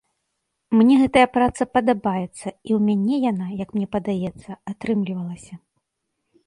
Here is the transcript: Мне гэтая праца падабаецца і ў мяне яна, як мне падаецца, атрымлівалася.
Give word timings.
Мне 0.77 0.95
гэтая 1.01 1.25
праца 1.35 1.63
падабаецца 1.75 2.25
і 2.67 2.71
ў 2.77 2.81
мяне 2.87 3.15
яна, 3.31 3.47
як 3.63 3.69
мне 3.77 3.87
падаецца, 3.97 4.51
атрымлівалася. 4.75 5.55